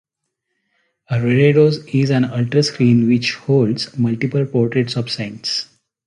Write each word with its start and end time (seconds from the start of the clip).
A 1.11 1.17
reredos 1.19 1.85
is 1.93 2.09
an 2.09 2.25
altar 2.25 2.63
screen 2.63 3.07
which 3.07 3.35
holds 3.35 3.95
multiple 3.99 4.47
portraits 4.47 4.95
of 4.97 5.11
saints. 5.11 5.67